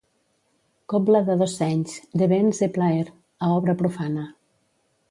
Cobla 0.93 1.21
de 1.27 1.35
dos 1.41 1.53
senys 1.61 1.93
«De 2.23 2.29
béns 2.33 2.57
e 2.69 2.73
plaer», 2.79 3.07
a 3.45 3.53
Obra 3.59 3.79
profana. 3.85 4.25